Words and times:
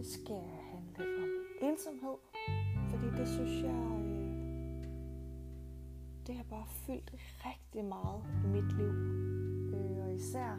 det 0.00 0.08
skal 0.08 0.42
handle 0.72 1.04
om 1.22 1.30
ensomhed, 1.62 2.16
fordi 2.90 3.06
det 3.06 3.28
synes 3.28 3.62
jeg, 3.62 4.00
øh, 4.00 4.84
det 6.26 6.34
har 6.34 6.44
bare 6.44 6.66
fyldt 6.68 7.14
rigtig 7.46 7.84
meget 7.84 8.22
i 8.44 8.48
mit 8.48 8.72
liv. 8.76 8.92
Øh, 9.74 10.04
og 10.04 10.14
især 10.14 10.58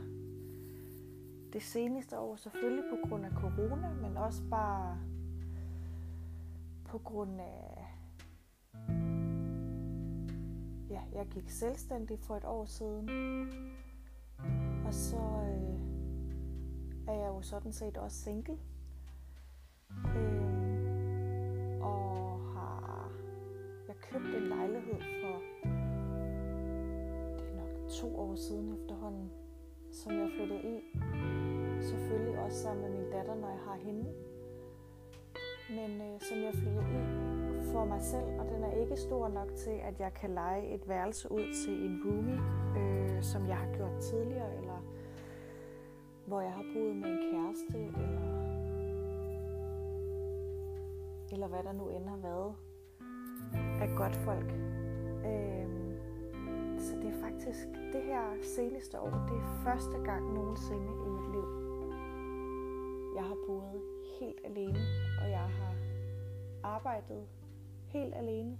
det 1.53 1.63
seneste 1.63 2.19
år, 2.19 2.35
selvfølgelig 2.35 2.83
på 2.89 3.07
grund 3.07 3.25
af 3.25 3.31
corona, 3.31 3.93
men 3.93 4.17
også 4.17 4.43
bare 4.49 4.97
på 6.85 6.97
grund 6.97 7.41
af, 7.41 7.87
ja, 10.89 11.01
jeg 11.13 11.27
gik 11.31 11.49
selvstændig 11.49 12.19
for 12.19 12.35
et 12.35 12.45
år 12.45 12.65
siden, 12.65 13.09
og 14.85 14.93
så 14.93 15.17
øh, 15.17 15.79
er 17.07 17.13
jeg 17.13 17.27
jo 17.27 17.41
sådan 17.41 17.73
set 17.73 17.97
også 17.97 18.17
single. 18.17 18.57
Øh, 20.17 21.81
og 21.81 22.39
har 22.53 23.11
jeg 23.87 23.95
købt 24.11 24.35
en 24.35 24.43
lejlighed 24.43 25.01
for 25.21 25.41
det 27.37 27.47
er 27.49 27.55
nok 27.55 27.89
to 27.89 28.19
år 28.19 28.35
siden 28.35 28.73
efterhånden, 28.73 29.31
som 29.91 30.11
jeg 30.11 30.29
flyttede 30.37 30.61
i. 30.61 30.97
Selvfølgelig 31.81 32.39
også 32.39 32.57
sammen 32.57 32.81
med 32.81 32.99
min 32.99 33.11
datter, 33.11 33.35
når 33.35 33.47
jeg 33.49 33.59
har 33.65 33.75
hende. 33.75 34.05
Men 35.69 36.01
øh, 36.01 36.21
som 36.21 36.37
jeg 36.37 36.53
flyttede 36.53 36.85
i 36.85 37.31
for 37.71 37.85
mig 37.85 38.01
selv, 38.01 38.39
og 38.39 38.45
den 38.45 38.63
er 38.63 38.71
ikke 38.71 38.97
stor 38.97 39.27
nok 39.27 39.55
til, 39.55 39.77
at 39.83 39.99
jeg 39.99 40.13
kan 40.13 40.29
lege 40.29 40.73
et 40.73 40.87
værelse 40.87 41.31
ud 41.31 41.65
til 41.65 41.85
en 41.85 42.01
roomie, 42.05 42.39
øh, 42.77 43.23
som 43.23 43.47
jeg 43.47 43.57
har 43.57 43.73
gjort 43.77 43.99
tidligere, 44.01 44.57
eller 44.57 44.83
hvor 46.25 46.41
jeg 46.41 46.51
har 46.51 46.65
boet 46.73 46.95
med 46.95 47.09
en 47.09 47.31
kæreste, 47.31 47.77
eller, 47.77 48.30
eller 51.31 51.47
hvad 51.47 51.63
der 51.63 51.71
nu 51.71 51.89
end 51.89 52.07
har 52.07 52.17
været 52.17 52.55
af 53.81 53.89
godt 53.95 54.15
folk. 54.15 54.51
Øh, 55.25 55.67
så 56.79 56.95
det 56.95 57.09
er 57.13 57.21
faktisk 57.21 57.67
det 57.93 58.03
her 58.03 58.23
seneste 58.43 58.99
år, 58.99 59.09
det 59.29 59.37
er 59.37 59.61
første 59.63 59.97
gang 60.03 60.33
nogensinde 60.33 60.91
i 61.05 61.09
mit 61.09 61.31
liv, 61.31 61.47
jeg 63.15 63.23
har 63.23 63.37
boet 63.47 63.81
helt 64.19 64.39
alene, 64.45 64.79
og 65.21 65.29
jeg 65.29 65.39
har 65.59 65.75
arbejdet 66.63 67.23
helt 67.87 68.15
alene, 68.15 68.57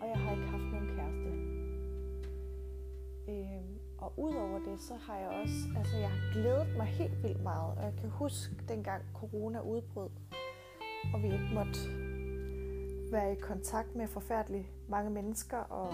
og 0.00 0.08
jeg 0.08 0.16
har 0.16 0.30
ikke 0.30 0.46
haft 0.46 0.72
nogen 0.72 0.88
kæreste. 0.96 1.28
Øhm, 3.28 3.78
og 3.98 4.12
udover 4.16 4.58
det, 4.58 4.80
så 4.80 4.94
har 4.94 5.16
jeg 5.16 5.28
også, 5.28 5.58
altså 5.76 5.96
jeg 5.96 6.10
har 6.10 6.32
glædet 6.32 6.76
mig 6.76 6.86
helt 6.86 7.22
vildt 7.22 7.42
meget, 7.42 7.78
og 7.78 7.84
jeg 7.84 7.94
kan 8.00 8.10
huske 8.10 8.54
dengang 8.68 9.02
corona 9.14 9.60
udbrød, 9.60 10.10
og 11.14 11.22
vi 11.22 11.26
ikke 11.26 11.50
måtte 11.54 11.78
være 13.12 13.32
i 13.32 13.36
kontakt 13.40 13.96
med 13.96 14.08
forfærdeligt 14.08 14.66
mange 14.88 15.10
mennesker, 15.10 15.58
og 15.58 15.92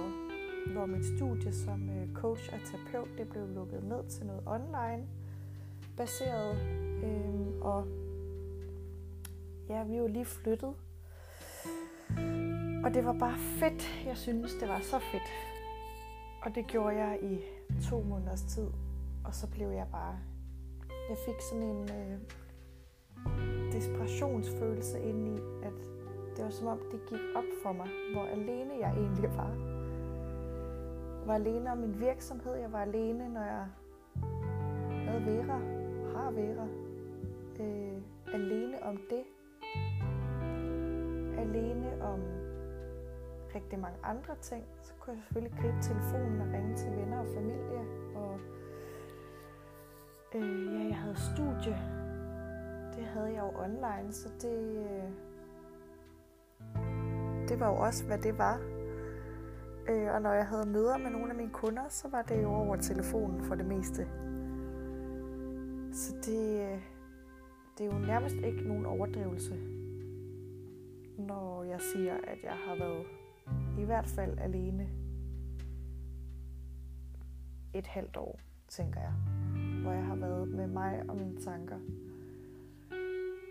hvor 0.73 0.87
mit 0.87 1.05
studie 1.05 1.53
som 1.53 1.91
øh, 1.91 2.15
coach 2.15 2.53
og 2.53 2.59
terapeut, 2.71 3.19
det 3.19 3.29
blev 3.29 3.49
lukket 3.49 3.85
ned 3.85 4.09
til 4.09 4.27
noget 4.27 4.43
online 4.47 5.07
baseret, 5.97 6.59
øhm, 7.05 7.63
og 7.63 7.87
ja, 9.69 9.85
vi 9.85 9.95
er 9.95 9.99
jo 9.99 10.07
lige 10.07 10.25
flyttet. 10.25 10.75
Og 12.85 12.95
det 12.95 13.05
var 13.05 13.13
bare 13.13 13.39
fedt. 13.39 14.05
Jeg 14.07 14.17
synes, 14.17 14.53
det 14.61 14.69
var 14.69 14.81
så 14.81 14.99
fedt. 14.99 15.31
Og 16.43 16.55
det 16.55 16.67
gjorde 16.67 16.97
jeg 16.97 17.19
i 17.23 17.39
to 17.91 18.03
måneders 18.03 18.43
tid. 18.43 18.67
Og 19.25 19.35
så 19.35 19.51
blev 19.51 19.69
jeg 19.69 19.87
bare... 19.93 20.19
Jeg 21.09 21.17
fik 21.27 21.35
sådan 21.51 21.63
en 21.63 21.91
øh, 21.91 22.19
desperationsfølelse 23.73 25.01
ind 25.01 25.29
i, 25.29 25.41
at 25.63 25.73
det 26.37 26.45
var 26.45 26.51
som 26.51 26.67
om, 26.67 26.79
det 26.93 27.01
gik 27.07 27.21
op 27.37 27.45
for 27.63 27.73
mig, 27.73 27.89
hvor 28.13 28.25
alene 28.25 28.75
jeg 28.81 28.93
egentlig 28.97 29.31
var. 29.37 29.51
Jeg 31.19 31.27
var 31.29 31.35
alene 31.35 31.73
om 31.73 31.79
min 31.79 32.01
virksomhed. 32.01 32.55
Jeg 32.55 32.73
var 32.73 32.81
alene, 32.81 33.29
når 33.29 33.41
jeg 33.41 33.67
havde 35.07 35.27
Vera, 35.27 35.59
har 36.15 36.31
Vera. 36.31 36.67
Øh, 37.61 38.03
alene 38.35 38.83
om 38.83 39.01
det. 39.11 39.25
Alene 41.39 42.03
om 42.03 42.21
rigtig 43.55 43.79
mange 43.79 43.99
andre 44.03 44.35
ting. 44.41 44.65
Så 44.81 44.93
kunne 45.01 45.15
jeg 45.15 45.23
selvfølgelig 45.23 45.59
gribe 45.61 45.83
telefonen 45.83 46.41
og 46.41 46.47
ringe 46.47 46.77
til 46.77 46.91
venner 46.91 47.19
og 47.19 47.27
familie. 47.35 47.83
Og 48.15 48.41
øh, 50.35 50.75
ja, 50.75 50.89
jeg 50.89 50.97
havde 50.97 51.17
studie. 51.17 52.02
Det 53.03 53.11
havde 53.11 53.33
jeg 53.33 53.43
jo 53.43 53.61
online, 53.61 54.13
så 54.13 54.29
det, 54.43 54.77
øh, 54.77 55.11
det 57.49 57.61
var 57.61 57.69
jo 57.69 57.77
også, 57.77 58.07
hvad 58.07 58.19
det 58.19 58.39
var. 58.39 58.61
Øh, 59.89 60.15
og 60.15 60.23
når 60.23 60.33
jeg 60.33 60.47
havde 60.47 60.67
møder 60.67 60.99
med 60.99 61.11
nogle 61.11 61.31
af 61.31 61.37
mine 61.37 61.51
kunder, 61.51 61.83
så 61.89 62.09
var 62.09 62.23
det 62.23 62.43
jo 62.43 62.49
over 62.49 62.77
telefonen 62.77 63.45
for 63.45 63.55
det 63.55 63.67
meste. 63.67 64.09
Så 65.93 66.15
det, 66.25 66.61
øh, 66.61 66.83
det 67.79 67.87
er 67.87 67.95
jo 67.95 67.99
nærmest 67.99 68.37
ikke 68.37 68.69
nogen 68.69 68.87
overdrivelse, 68.87 69.55
når 71.19 71.63
jeg 71.63 71.81
siger, 71.81 72.15
at 72.15 72.39
jeg 72.43 72.57
har 72.67 72.79
været 72.79 73.07
i 73.79 73.85
hvert 73.85 74.07
fald 74.07 74.39
alene 74.39 74.89
et 77.75 77.87
halvt 77.87 78.17
år, 78.17 78.41
tænker 78.69 79.01
jeg. 79.01 79.13
Hvor 79.83 79.93
jeg 79.93 80.05
har 80.05 80.17
været 80.17 80.49
med 80.49 80.67
mig 80.67 81.03
og 81.09 81.17
mine 81.17 81.41
tanker. 81.41 81.79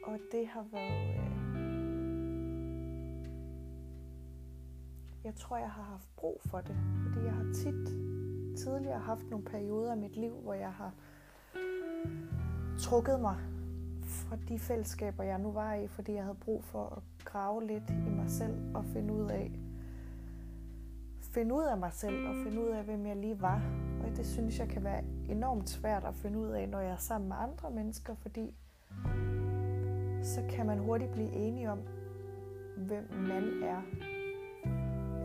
Og 0.03 0.19
det 0.31 0.47
har 0.47 0.66
været... 0.72 1.09
Øh, 1.09 1.31
jeg 5.23 5.35
tror, 5.35 5.57
jeg 5.57 5.69
har 5.69 5.84
haft 5.84 6.16
brug 6.16 6.41
for 6.45 6.62
det. 6.62 6.75
Fordi 7.03 7.25
jeg 7.25 7.34
har 7.34 7.53
tit 7.53 7.88
tidligere 8.57 9.00
haft 9.00 9.29
nogle 9.29 9.45
perioder 9.45 9.94
i 9.94 9.97
mit 9.97 10.16
liv, 10.16 10.34
hvor 10.44 10.53
jeg 10.53 10.72
har 10.72 10.94
trukket 12.79 13.19
mig 13.19 13.38
fra 14.01 14.38
de 14.50 14.59
fællesskaber, 14.59 15.23
jeg 15.23 15.39
nu 15.39 15.51
var 15.51 15.73
i, 15.73 15.88
fordi 15.88 16.13
jeg 16.13 16.23
havde 16.23 16.38
brug 16.41 16.63
for 16.63 16.85
at 16.97 17.25
grave 17.25 17.68
lidt 17.68 17.89
i 17.89 18.09
mig 18.09 18.29
selv 18.29 18.75
og 18.75 18.85
finde 18.85 19.13
ud 19.13 19.29
af, 19.29 19.51
finde 21.22 21.56
ud 21.56 21.63
af 21.63 21.78
mig 21.78 21.94
selv 21.94 22.28
og 22.28 22.35
finde 22.44 22.62
ud 22.62 22.68
af, 22.68 22.83
hvem 22.83 23.06
jeg 23.06 23.16
lige 23.16 23.41
var. 23.41 23.62
Og 24.03 24.18
det 24.18 24.25
synes 24.25 24.59
jeg 24.59 24.68
kan 24.68 24.83
være 24.83 25.03
enormt 25.29 25.69
svært 25.69 26.03
at 26.03 26.16
finde 26.16 26.39
ud 26.39 26.47
af, 26.47 26.69
når 26.69 26.79
jeg 26.79 26.91
er 26.91 26.97
sammen 26.97 27.28
med 27.28 27.38
andre 27.39 27.72
mennesker, 27.72 28.16
fordi 28.16 28.56
så 30.22 30.42
kan 30.50 30.66
man 30.66 30.78
hurtigt 30.78 31.12
blive 31.12 31.34
enige 31.34 31.72
om, 31.72 31.80
hvem 32.78 33.08
man 33.12 33.64
er, 33.64 33.82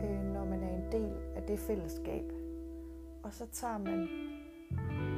øh, 0.03 0.33
når 0.33 0.45
man 0.45 0.63
er 0.63 0.75
en 0.75 0.91
del 0.91 1.13
af 1.35 1.43
det 1.43 1.59
fællesskab. 1.59 2.23
Og 3.23 3.33
så 3.33 3.45
tager 3.51 3.77
man, 3.77 4.07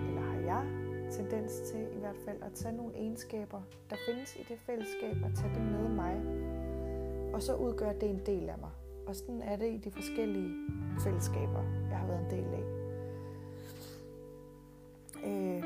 eller 0.07 0.21
har 0.21 0.39
jeg, 0.39 0.65
tendens 1.11 1.51
til 1.71 1.87
i 1.95 1.99
hvert 1.99 2.17
fald 2.25 2.37
at 2.41 2.51
tage 2.53 2.77
nogle 2.77 2.95
egenskaber, 2.95 3.61
der 3.89 3.95
findes 4.07 4.35
i 4.35 4.45
det 4.49 4.59
fællesskab, 4.59 5.17
og 5.23 5.35
tage 5.35 5.53
det 5.53 5.61
med 5.61 5.89
mig. 5.89 6.15
Og 7.33 7.41
så 7.41 7.55
udgør 7.55 7.91
det 7.91 8.09
en 8.09 8.21
del 8.25 8.49
af 8.49 8.57
mig. 8.57 8.69
Og 9.07 9.15
sådan 9.15 9.41
er 9.41 9.55
det 9.55 9.67
i 9.67 9.77
de 9.77 9.91
forskellige 9.91 10.55
fællesskaber, 11.03 11.63
jeg 11.89 11.97
har 11.97 12.07
været 12.07 12.19
en 12.19 12.29
del 12.29 12.53
af. 12.53 12.63
Øh, 15.25 15.63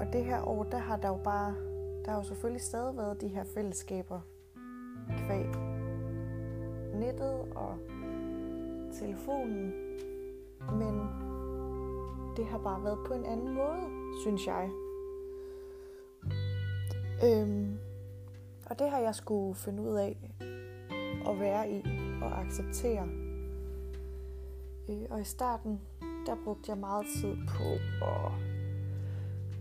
og 0.00 0.12
det 0.12 0.24
her 0.24 0.48
år, 0.48 0.62
der 0.62 0.78
har 0.78 0.96
der 0.96 1.08
jo 1.08 1.18
bare, 1.24 1.54
der 2.06 2.12
har 2.12 2.18
jo 2.18 2.24
selvfølgelig 2.24 2.62
stadig 2.62 2.96
været 2.96 3.20
de 3.20 3.28
her 3.28 3.44
fællesskaber 3.44 4.20
kvæg 5.08 5.46
nettet 6.94 7.52
og 7.54 7.78
telefonen, 8.92 9.72
men 10.72 10.94
det 12.36 12.46
har 12.46 12.58
bare 12.58 12.84
været 12.84 12.98
på 13.06 13.14
en 13.14 13.24
anden 13.24 13.54
måde, 13.54 13.80
synes 14.22 14.46
jeg. 14.46 14.70
Øhm, 17.24 17.78
og 18.66 18.78
det 18.78 18.90
har 18.90 18.98
jeg 18.98 19.14
skulle 19.14 19.54
finde 19.54 19.82
ud 19.82 19.96
af 19.96 20.16
at 21.28 21.40
være 21.40 21.70
i 21.70 21.82
og 22.22 22.40
acceptere. 22.40 23.08
Øh, 24.88 25.06
og 25.10 25.20
i 25.20 25.24
starten, 25.24 25.80
der 26.26 26.36
brugte 26.44 26.70
jeg 26.70 26.78
meget 26.78 27.06
tid 27.20 27.36
på 27.48 27.64
at 28.04 28.32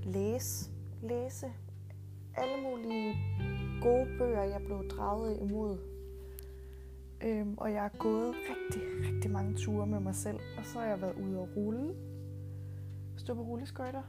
læse, 0.03 0.71
læse 1.01 1.53
alle 2.37 2.63
mulige 2.63 3.15
gode 3.81 4.07
bøger, 4.17 4.43
jeg 4.43 4.61
blev 4.65 4.89
draget 4.89 5.39
imod. 5.41 5.77
Øhm, 7.23 7.57
og 7.57 7.71
jeg 7.71 7.81
har 7.81 7.91
gået 7.99 8.35
rigtig, 8.35 8.81
rigtig 9.07 9.31
mange 9.31 9.55
ture 9.55 9.87
med 9.87 9.99
mig 9.99 10.15
selv. 10.15 10.39
Og 10.57 10.65
så 10.65 10.79
har 10.79 10.85
jeg 10.85 11.01
været 11.01 11.15
ude 11.15 11.39
at 11.41 11.47
rulle. 11.57 11.95
Stå 13.17 13.33
på 13.33 13.41
rulleskøjter. 13.41 14.01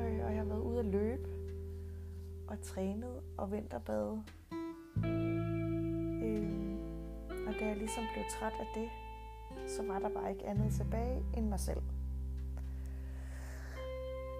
Øh, 0.00 0.24
og 0.24 0.30
jeg 0.30 0.38
har 0.38 0.44
været 0.44 0.60
ude 0.60 0.78
at 0.78 0.84
løbe. 0.84 1.28
Og 2.48 2.60
trænet 2.62 3.20
og 3.36 3.52
vinterbade. 3.52 4.22
Øhm, 6.24 6.78
og 7.46 7.54
da 7.60 7.66
jeg 7.66 7.76
ligesom 7.76 8.04
blev 8.14 8.24
træt 8.30 8.52
af 8.60 8.66
det, 8.74 8.88
så 9.66 9.82
var 9.82 9.98
der 9.98 10.08
bare 10.08 10.30
ikke 10.30 10.46
andet 10.46 10.72
tilbage 10.72 11.22
end 11.36 11.48
mig 11.48 11.60
selv. 11.60 11.82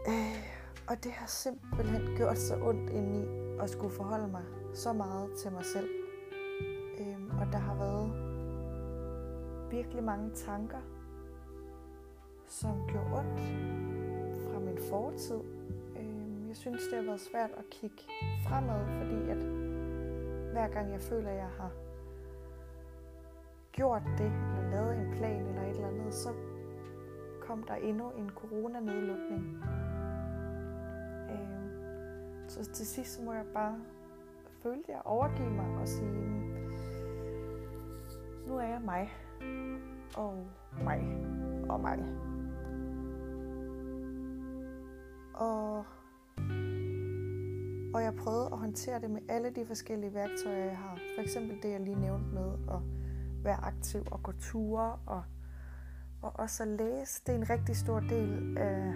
Øh, 0.09 0.58
og 0.89 1.05
det 1.05 1.13
har 1.13 1.27
simpelthen 1.27 2.17
gjort 2.17 2.39
så 2.39 2.55
ondt 2.55 2.91
indeni 2.91 3.27
at 3.61 3.71
skulle 3.71 3.95
forholde 3.95 4.29
mig 4.29 4.43
så 4.75 4.93
meget 4.93 5.31
til 5.39 5.53
mig 5.53 5.65
selv. 5.65 5.89
Øhm, 7.01 7.31
og 7.41 7.47
der 7.53 7.59
har 7.59 7.75
været 7.75 8.11
virkelig 9.71 10.05
mange 10.05 10.31
tanker, 10.35 10.79
som 12.47 12.89
gjorde 12.89 13.19
ondt 13.19 13.41
fra 14.45 14.59
min 14.59 14.79
fortid. 14.91 15.41
Øhm, 15.99 16.49
jeg 16.49 16.57
synes, 16.57 16.83
det 16.91 16.99
har 16.99 17.05
været 17.05 17.21
svært 17.21 17.51
at 17.57 17.65
kigge 17.71 18.03
fremad, 18.49 18.87
fordi 18.87 19.31
at 19.31 19.43
hver 20.53 20.69
gang 20.69 20.93
jeg 20.93 21.01
føler, 21.01 21.31
at 21.31 21.37
jeg 21.37 21.51
har 21.59 21.71
gjort 23.73 24.03
det, 24.19 24.33
eller 24.57 24.71
lavet 24.71 24.97
en 24.97 25.13
plan 25.17 25.47
eller 25.47 25.63
et 25.63 25.69
eller 25.71 25.89
andet, 25.89 26.15
så 26.15 26.29
kom 27.41 27.63
der 27.63 27.75
endnu 27.75 28.11
en 28.11 28.31
coronanedlukning. 28.31 29.63
Så 32.61 32.71
til 32.73 32.87
sidst 32.87 33.15
så 33.15 33.23
må 33.23 33.33
jeg 33.33 33.45
bare 33.55 33.81
føle, 34.63 34.83
at 34.89 34.89
jeg 34.89 35.03
overgive 35.05 35.51
mig 35.51 35.67
og 35.81 35.89
sige, 35.89 36.11
nu 38.47 38.57
er 38.57 38.69
jeg 38.69 38.81
mig, 38.85 39.13
og 40.17 40.47
mig, 40.85 41.01
og 41.69 41.81
mig. 41.81 41.99
Og, 45.35 45.85
og 47.95 48.03
jeg 48.03 48.15
prøvede 48.19 48.49
at 48.53 48.59
håndtere 48.59 49.01
det 49.01 49.11
med 49.11 49.21
alle 49.29 49.51
de 49.51 49.67
forskellige 49.67 50.15
værktøjer, 50.15 50.65
jeg 50.65 50.79
har. 50.79 50.99
For 51.17 51.23
eksempel 51.23 51.63
det, 51.63 51.71
jeg 51.71 51.81
lige 51.81 52.01
nævnte 52.01 52.35
med 52.35 52.53
at 52.71 52.81
være 53.45 53.65
aktiv 53.65 54.03
og 54.11 54.23
gå 54.23 54.33
ture 54.33 54.99
og 55.07 55.23
og 56.23 56.33
også 56.35 56.63
at 56.63 56.69
læse. 56.69 57.23
Det 57.27 57.33
er 57.33 57.39
en 57.39 57.51
rigtig 57.51 57.77
stor 57.77 58.01
del 58.01 58.59
af, 58.59 58.95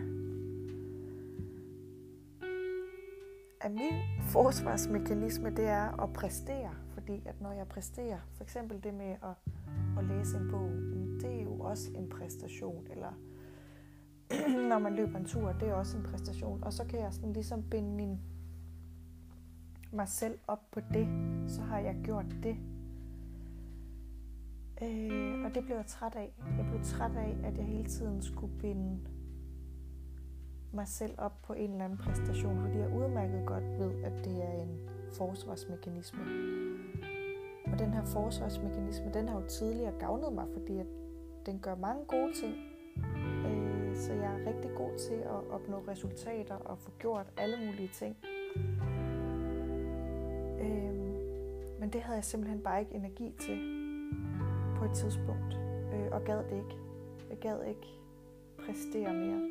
at 3.62 3.70
min 3.70 3.94
forsvarsmekanisme, 4.20 5.50
det 5.50 5.64
er 5.64 6.02
at 6.02 6.12
præstere. 6.12 6.70
Fordi 6.94 7.22
at 7.26 7.40
når 7.40 7.52
jeg 7.52 7.68
præsterer, 7.68 8.18
for 8.34 8.42
eksempel 8.42 8.82
det 8.82 8.94
med 8.94 9.10
at, 9.10 9.52
at 9.98 10.04
læse 10.04 10.36
en 10.36 10.50
bog, 10.50 10.70
det 11.20 11.38
er 11.38 11.42
jo 11.42 11.60
også 11.60 11.90
en 11.94 12.08
præstation. 12.08 12.86
Eller 12.90 13.12
når 14.70 14.78
man 14.78 14.94
løber 14.94 15.18
en 15.18 15.24
tur, 15.24 15.52
det 15.52 15.68
er 15.68 15.74
også 15.74 15.96
en 15.96 16.02
præstation. 16.02 16.64
Og 16.64 16.72
så 16.72 16.84
kan 16.84 17.00
jeg 17.00 17.12
sådan 17.12 17.32
ligesom 17.32 17.62
binde 17.62 17.90
min, 17.90 18.20
mig 19.92 20.08
selv 20.08 20.38
op 20.46 20.70
på 20.70 20.80
det. 20.94 21.08
Så 21.46 21.62
har 21.62 21.78
jeg 21.78 21.96
gjort 22.04 22.26
det 22.42 22.56
Øh, 24.82 25.44
og 25.44 25.54
det 25.54 25.64
blev 25.64 25.76
jeg 25.76 25.86
træt 25.86 26.14
af. 26.14 26.32
Jeg 26.58 26.66
blev 26.70 26.80
træt 26.84 27.16
af, 27.16 27.36
at 27.44 27.58
jeg 27.58 27.64
hele 27.64 27.84
tiden 27.84 28.22
skulle 28.22 28.52
binde 28.58 28.98
mig 30.74 30.88
selv 30.88 31.14
op 31.18 31.42
på 31.42 31.52
en 31.52 31.70
eller 31.70 31.84
anden 31.84 31.98
præstation, 31.98 32.60
fordi 32.60 32.78
jeg 32.78 32.88
udmærket 32.88 33.46
godt 33.46 33.64
ved, 33.64 34.04
at 34.04 34.24
det 34.24 34.42
er 34.42 34.62
en 34.62 34.80
forsvarsmekanisme. 35.12 36.20
Og 37.72 37.78
den 37.78 37.94
her 37.94 38.04
forsvarsmekanisme, 38.04 39.10
den 39.14 39.28
har 39.28 39.40
jo 39.40 39.46
tidligere 39.46 39.92
gavnet 39.98 40.32
mig, 40.32 40.46
fordi 40.52 40.78
at 40.78 40.86
den 41.46 41.58
gør 41.58 41.74
mange 41.74 42.04
gode 42.04 42.32
ting. 42.32 42.54
Øh, 43.46 43.96
så 43.96 44.12
jeg 44.12 44.40
er 44.40 44.46
rigtig 44.46 44.70
god 44.76 44.98
til 44.98 45.14
at 45.14 45.50
opnå 45.50 45.84
resultater 45.88 46.54
og 46.54 46.78
få 46.78 46.90
gjort 46.98 47.26
alle 47.36 47.56
mulige 47.66 47.90
ting. 47.92 48.16
Øh, 50.60 50.94
men 51.80 51.90
det 51.92 52.02
havde 52.02 52.16
jeg 52.16 52.24
simpelthen 52.24 52.60
bare 52.60 52.80
ikke 52.80 52.94
energi 52.94 53.34
til 53.40 53.58
på 54.76 54.84
et 54.84 54.92
tidspunkt, 54.94 55.58
øh, 55.94 56.08
og 56.12 56.24
gad 56.24 56.38
det 56.38 56.52
ikke. 56.52 56.76
Jeg 57.30 57.38
gad 57.38 57.64
ikke 57.64 57.86
præstere 58.66 59.14
mere. 59.14 59.48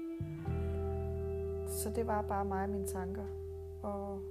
Så 1.83 1.89
det 1.89 2.07
var 2.07 2.21
bare 2.21 2.45
mig 2.45 2.63
og 2.63 2.69
mine 2.69 2.87
tanker. 2.87 3.25
Og, 3.83 4.21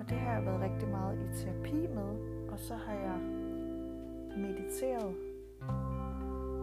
og 0.00 0.08
det 0.08 0.18
har 0.18 0.32
jeg 0.32 0.46
været 0.46 0.60
rigtig 0.60 0.88
meget 0.88 1.18
i 1.18 1.44
terapi 1.44 1.86
med, 1.86 2.18
og 2.50 2.58
så 2.58 2.74
har 2.74 2.94
jeg 2.94 3.18
mediteret. 4.36 5.14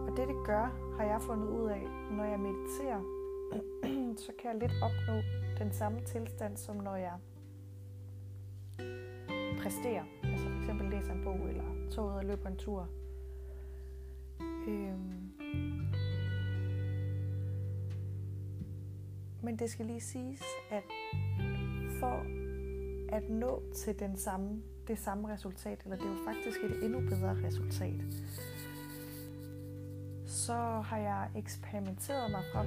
Og 0.06 0.16
det 0.16 0.28
det 0.28 0.46
gør, 0.46 0.94
har 0.98 1.04
jeg 1.04 1.22
fundet 1.22 1.48
ud 1.48 1.68
af, 1.68 1.82
når 2.10 2.24
jeg 2.24 2.40
mediterer, 2.40 3.00
så 4.26 4.32
kan 4.38 4.52
jeg 4.52 4.60
lidt 4.60 4.82
opnå 4.82 5.20
den 5.58 5.72
samme 5.72 6.00
tilstand, 6.00 6.56
som 6.56 6.76
når 6.76 6.96
jeg 6.96 7.14
præsterer. 9.62 10.04
Altså 10.22 10.48
for 10.48 10.58
eksempel 10.60 10.86
læser 10.90 11.12
en 11.12 11.24
bog, 11.24 11.48
eller 11.48 11.64
tager 11.90 12.08
ud 12.08 12.12
og 12.12 12.24
løber 12.24 12.48
en 12.48 12.56
tur. 12.56 12.88
Øhm. 14.68 15.13
Men 19.44 19.58
det 19.58 19.70
skal 19.70 19.86
lige 19.86 20.00
siges, 20.00 20.42
at 20.70 20.82
for 22.00 22.26
at 23.16 23.30
nå 23.30 23.62
til 23.74 23.98
den 23.98 24.16
samme, 24.16 24.62
det 24.88 24.98
samme 24.98 25.32
resultat, 25.32 25.82
eller 25.84 25.96
det 25.96 26.04
er 26.04 26.10
jo 26.10 26.18
faktisk 26.26 26.58
et 26.64 26.84
endnu 26.84 27.00
bedre 27.00 27.46
resultat, 27.46 28.04
så 30.26 30.54
har 30.84 30.98
jeg 30.98 31.30
eksperimenteret 31.36 32.30
mig 32.30 32.42
frem 32.52 32.66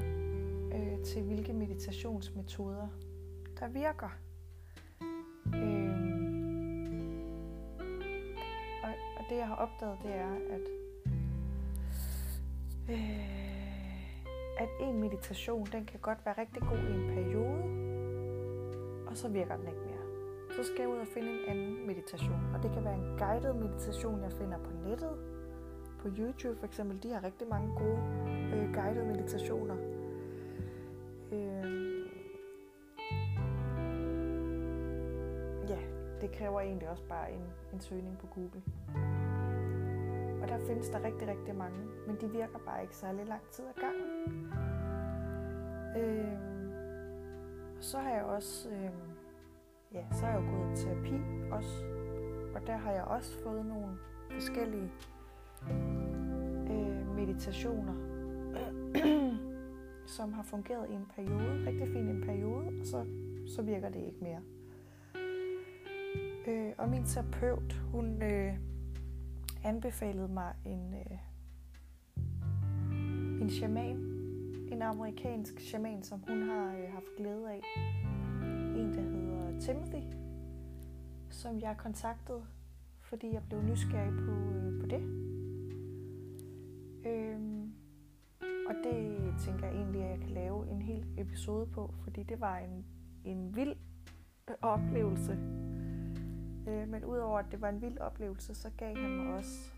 øh, 0.74 1.06
til, 1.06 1.22
hvilke 1.22 1.54
meditationsmetoder, 1.54 2.88
der 3.60 3.68
virker. 3.68 4.10
Øh, 5.56 5.98
det 9.30 9.38
jeg 9.38 9.48
har 9.48 9.56
opdaget, 9.56 9.98
det 10.04 10.16
er, 10.16 10.36
at, 10.50 10.62
øh, 12.90 13.57
at 14.58 14.70
en 14.80 15.00
meditation, 15.00 15.68
den 15.72 15.86
kan 15.86 16.00
godt 16.00 16.26
være 16.26 16.36
rigtig 16.38 16.62
god 16.62 16.78
i 16.78 16.94
en 17.00 17.08
periode, 17.16 17.64
og 19.08 19.18
så 19.18 19.28
virker 19.28 19.56
den 19.56 19.68
ikke 19.68 19.80
mere. 19.80 19.98
Så 20.56 20.64
skal 20.64 20.80
jeg 20.80 20.90
ud 20.90 20.98
og 20.98 21.08
finde 21.08 21.30
en 21.30 21.50
anden 21.50 21.88
meditation. 21.88 22.56
Og 22.56 22.64
det 22.64 22.72
kan 22.72 22.84
være 22.84 22.96
en 22.96 23.18
guided 23.18 23.54
meditation, 23.54 24.24
jeg 24.24 24.32
finder 24.32 24.58
på 24.58 24.72
nettet. 24.86 25.18
På 26.00 26.08
YouTube 26.08 26.60
for 26.60 26.66
eksempel, 26.66 27.04
de 27.04 27.12
har 27.12 27.24
rigtig 27.24 27.48
mange 27.48 27.76
gode 27.76 28.00
øh, 28.54 28.74
guided 28.74 29.06
meditationer. 29.06 29.76
Øh, 31.32 32.08
ja, 35.70 35.80
det 36.22 36.32
kræver 36.32 36.62
egentlig 36.62 36.90
også 36.90 37.04
bare 37.10 37.32
en, 37.32 37.44
en 37.74 37.80
søgning 37.80 38.18
på 38.18 38.28
Google. 38.28 38.62
Og 40.48 40.54
der 40.54 40.66
findes 40.68 40.90
der 40.90 41.04
rigtig, 41.04 41.28
rigtig 41.28 41.56
mange, 41.56 41.78
men 42.08 42.18
de 42.22 42.30
virker 42.32 42.60
bare 42.66 42.82
ikke 42.82 42.96
særlig 42.96 43.26
lang 43.26 43.42
tid 43.52 43.66
ad 43.66 43.82
gangen. 43.82 44.54
Øh, 45.98 46.38
så 47.80 47.98
har 47.98 48.10
jeg 48.10 48.24
også, 48.24 48.70
øh, 48.70 48.92
ja, 49.94 50.06
så 50.12 50.26
har 50.26 50.32
jeg 50.32 50.42
jo 50.42 50.58
gået 50.58 50.80
i 50.80 50.84
terapi 50.84 51.22
også, 51.52 51.84
og 52.56 52.68
der 52.68 52.78
har 52.78 52.92
jeg 52.92 53.04
også 53.04 53.44
fået 53.44 53.66
nogle 53.66 53.98
forskellige 54.32 54.92
øh, 56.70 57.16
meditationer, 57.16 57.94
som 60.18 60.34
har 60.34 60.44
fungeret 60.44 60.90
i 60.90 60.94
en 60.94 61.08
periode, 61.16 61.66
rigtig 61.68 61.88
fint 61.88 62.08
i 62.08 62.12
en 62.12 62.22
periode, 62.22 62.68
og 62.80 62.86
så, 62.86 63.06
så 63.56 63.62
virker 63.62 63.90
det 63.90 64.00
ikke 64.00 64.20
mere. 64.22 64.42
Øh, 66.48 66.74
og 66.78 66.90
min 66.90 67.04
terapeut, 67.04 67.74
hun, 67.92 68.24
øh, 68.24 68.54
anbefalede 69.68 70.28
mig 70.28 70.54
en, 70.66 70.94
øh, 70.94 71.18
en 73.42 73.50
shaman, 73.50 73.98
en 74.72 74.82
amerikansk 74.82 75.60
shaman, 75.60 76.04
som 76.04 76.24
hun 76.28 76.42
har 76.42 76.76
øh, 76.76 76.92
haft 76.94 77.06
glæde 77.18 77.52
af. 77.52 77.62
En, 78.76 78.94
der 78.94 79.02
hedder 79.02 79.60
Timothy, 79.60 80.04
som 81.30 81.60
jeg 81.60 81.78
kontaktede, 81.78 82.46
fordi 83.02 83.34
jeg 83.34 83.44
blev 83.50 83.62
nysgerrig 83.62 84.14
på, 84.26 84.32
øh, 84.32 84.82
på 84.82 84.88
det. 84.88 85.02
Øhm, 87.06 87.74
og 88.42 88.76
det 88.84 89.18
tænker 89.40 89.68
jeg 89.68 89.76
egentlig, 89.76 90.04
at 90.04 90.10
jeg 90.10 90.20
kan 90.20 90.30
lave 90.30 90.70
en 90.70 90.82
hel 90.82 91.06
episode 91.18 91.66
på, 91.66 91.94
fordi 92.04 92.24
det 92.24 92.42
var 92.42 92.58
en, 92.58 92.86
en 93.26 93.56
vild 93.56 93.76
oplevelse 94.62 95.38
Øh, 96.68 96.88
men 96.88 97.06
udover 97.06 97.40
at 97.40 97.46
det 97.52 97.62
var 97.62 97.70
en 97.70 97.82
vild 97.82 97.98
oplevelse, 97.98 98.56
så 98.56 98.70
gav 98.78 98.96
han 98.96 99.10
mig 99.10 99.36
også 99.36 99.72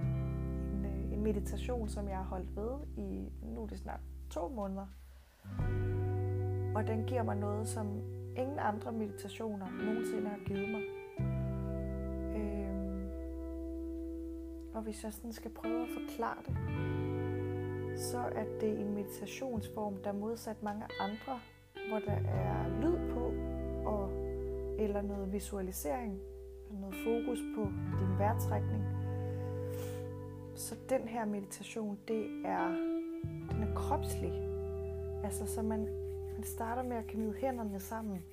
en, 0.00 0.86
øh, 0.86 1.12
en 1.12 1.22
meditation, 1.22 1.88
som 1.88 2.08
jeg 2.08 2.16
har 2.16 2.24
holdt 2.24 2.56
ved 2.56 2.72
i, 2.96 3.32
nu 3.42 3.62
er 3.62 3.66
det 3.66 3.78
snart 3.78 4.00
to 4.30 4.48
måneder. 4.48 4.86
Og 6.74 6.86
den 6.86 7.04
giver 7.06 7.22
mig 7.22 7.36
noget, 7.36 7.68
som 7.68 7.86
ingen 8.36 8.58
andre 8.58 8.92
meditationer 8.92 9.66
nogensinde 9.84 10.28
har 10.28 10.38
givet 10.46 10.68
mig. 10.70 10.82
Øh, 12.36 12.74
og 14.74 14.82
hvis 14.82 15.04
jeg 15.04 15.12
sådan 15.12 15.32
skal 15.32 15.50
prøve 15.50 15.82
at 15.82 15.88
forklare 15.88 16.38
det, 16.46 16.56
så 18.00 18.18
er 18.18 18.44
det 18.60 18.80
en 18.80 18.94
meditationsform, 18.94 19.96
der 20.04 20.12
modsat 20.12 20.62
mange 20.62 20.84
andre, 21.00 21.40
hvor 21.88 21.98
der 21.98 22.18
er 22.28 22.68
lyd 22.80 23.10
på 23.10 23.13
eller 24.84 25.02
noget 25.02 25.32
visualisering, 25.32 26.20
noget 26.70 26.94
fokus 27.04 27.38
på 27.56 27.62
din 28.00 28.18
vejrtrækning. 28.18 28.84
Så 30.54 30.74
den 30.88 31.08
her 31.08 31.24
meditation, 31.24 31.98
det 32.08 32.42
er, 32.44 32.68
den 33.50 33.62
er 33.62 33.74
kropslig. 33.74 34.32
Altså, 35.24 35.46
så 35.46 35.62
man, 35.62 35.88
man 36.34 36.42
starter 36.42 36.82
med 36.82 36.96
at 36.96 37.06
knyde 37.06 37.32
hænderne 37.32 37.80
sammen 37.80 38.24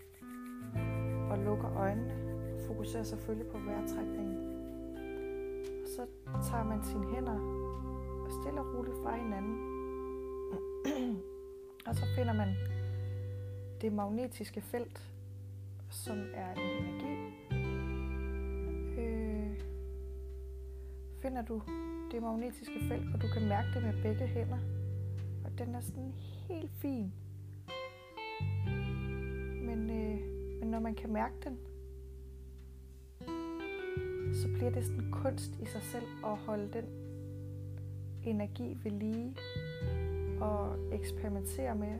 og 1.31 1.37
lukker 1.37 1.77
øjnene. 1.77 2.13
Fokuserer 2.67 3.03
selvfølgelig 3.03 3.51
på 3.51 3.57
vejrtrækningen. 3.57 4.37
Og 5.83 5.87
så 5.87 6.07
tager 6.49 6.63
man 6.63 6.83
sine 6.83 7.15
hænder 7.15 7.39
og 8.25 8.31
stille 8.41 8.59
og 8.59 8.77
roligt 8.77 8.95
fra 9.03 9.15
hinanden. 9.15 9.57
og 11.87 11.95
så 11.95 12.05
finder 12.15 12.33
man 12.33 12.55
det 13.81 13.93
magnetiske 13.93 14.61
felt, 14.61 15.11
som 15.91 16.17
er 16.33 16.53
en 16.53 16.61
energi. 16.61 17.15
Øh, 19.01 19.59
finder 21.21 21.41
du 21.41 21.61
det 22.11 22.21
magnetiske 22.21 22.79
felt, 22.87 23.13
og 23.13 23.21
du 23.21 23.27
kan 23.33 23.47
mærke 23.47 23.67
det 23.73 23.83
med 23.83 24.01
begge 24.03 24.27
hænder. 24.27 24.59
Og 25.45 25.57
den 25.57 25.75
er 25.75 25.81
sådan 25.81 26.13
helt 26.47 26.71
fin. 26.71 27.13
Men, 29.65 29.89
øh, 29.89 30.19
men 30.59 30.71
når 30.71 30.79
man 30.79 30.95
kan 30.95 31.13
mærke 31.13 31.35
den, 31.43 31.57
så 34.33 34.47
bliver 34.53 34.69
det 34.69 34.85
sådan 34.85 35.11
kunst 35.11 35.51
i 35.61 35.65
sig 35.65 35.81
selv 35.81 36.05
at 36.25 36.37
holde 36.37 36.69
den 36.73 36.85
energi 38.23 38.77
ved 38.83 38.91
lige 38.91 39.35
og 40.41 40.77
eksperimentere 40.93 41.75
med 41.75 41.99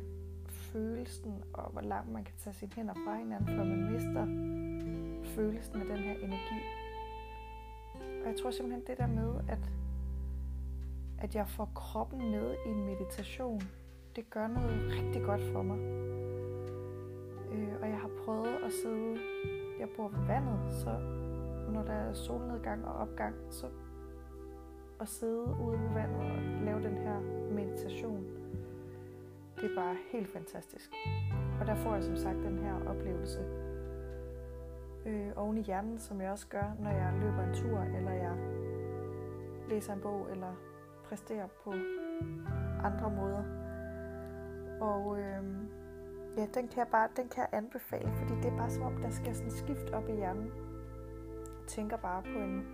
følelsen 0.72 1.44
og 1.54 1.72
hvor 1.72 1.82
langt 1.82 2.12
man 2.12 2.24
kan 2.24 2.34
tage 2.38 2.54
sine 2.54 2.72
hænder 2.76 2.94
fra 2.94 3.18
hinanden, 3.18 3.48
før 3.48 3.64
man 3.64 3.92
mister 3.92 4.26
følelsen 5.36 5.82
af 5.82 5.88
den 5.88 5.98
her 5.98 6.16
energi. 6.16 6.62
Og 8.22 8.28
jeg 8.28 8.36
tror 8.42 8.52
simpelthen 8.52 8.84
det 8.88 8.98
der 8.98 9.08
med, 9.08 9.34
at, 9.50 9.72
at 11.20 11.36
jeg 11.36 11.48
får 11.48 11.72
kroppen 11.76 12.32
med 12.32 12.56
i 12.66 12.70
en 12.70 12.86
meditation, 12.86 13.62
det 14.16 14.30
gør 14.30 14.48
noget 14.48 14.92
rigtig 14.92 15.24
godt 15.24 15.42
for 15.54 15.62
mig. 15.62 15.80
Øh, 17.52 17.74
og 17.82 17.88
jeg 17.90 17.98
har 17.98 18.12
prøvet 18.26 18.58
at 18.66 18.72
sidde, 18.84 19.18
jeg 19.80 19.88
bor 19.98 20.08
ved 20.08 20.26
vandet, 20.28 20.74
så 20.74 21.00
når 21.74 21.84
der 21.84 21.94
er 21.94 22.14
solnedgang 22.14 22.86
og 22.86 22.94
opgang, 22.94 23.36
så 23.50 23.68
at 25.00 25.08
sidde 25.08 25.42
ude 25.42 25.80
ved 25.80 25.94
vandet 25.94 26.22
og 26.22 26.66
lave 26.66 26.84
den 26.84 26.98
her 26.98 27.20
meditation, 27.52 28.26
er 29.72 29.76
bare 29.76 29.96
helt 30.12 30.30
fantastisk. 30.30 30.92
Og 31.60 31.68
der 31.68 31.76
får 31.76 31.94
jeg 31.94 32.04
som 32.04 32.16
sagt 32.16 32.38
den 32.38 32.60
her 32.60 32.74
oplevelse 32.88 33.40
øh, 35.06 35.32
oven 35.36 35.58
i 35.58 35.62
hjernen, 35.62 36.00
som 36.00 36.22
jeg 36.22 36.32
også 36.32 36.48
gør, 36.48 36.76
når 36.80 36.90
jeg 36.90 37.14
løber 37.22 37.44
en 37.44 37.54
tur, 37.54 37.80
eller 37.80 38.12
jeg 38.12 38.36
læser 39.70 39.94
en 39.94 40.02
bog, 40.02 40.28
eller 40.32 40.54
præsterer 41.04 41.48
på 41.64 41.72
andre 42.84 43.10
måder. 43.10 43.44
Og 44.82 45.20
øh, 45.20 45.44
ja, 46.38 46.46
den 46.54 46.68
kan 46.68 46.78
jeg 46.78 46.88
bare 46.92 47.10
den 47.16 47.28
kan 47.30 47.42
jeg 47.42 47.50
anbefale, 47.52 48.12
fordi 48.16 48.34
det 48.34 48.46
er 48.46 48.58
bare 48.58 48.70
som 48.70 48.84
om, 48.84 48.98
der 49.02 49.10
skal 49.10 49.36
sådan 49.36 49.52
skift 49.52 49.90
op 49.94 50.10
i 50.10 50.14
hjernen. 50.14 50.52
Jeg 51.60 51.68
tænker 51.68 51.98
bare 51.98 52.24
på 52.24 52.40
en 52.40 52.66